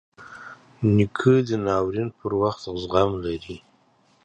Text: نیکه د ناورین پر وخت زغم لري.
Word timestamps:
نیکه 0.95 1.33
د 1.47 1.49
ناورین 1.65 2.09
پر 2.17 2.31
وخت 2.41 2.61
زغم 2.81 3.09
لري. 3.23 3.57